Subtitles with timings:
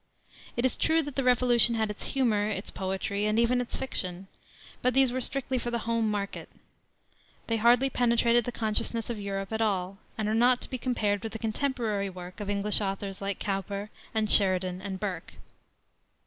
[0.57, 4.25] It is true that the Revolution had its humor, its poetry, and even its fiction;
[4.81, 6.49] but these were strictly for the home market.
[7.45, 11.21] They hardly penetrated the consciousness of Europe at all, and are not to be compared
[11.21, 15.35] with the contemporary work of English authors like Cowper and Sheridan and Burke.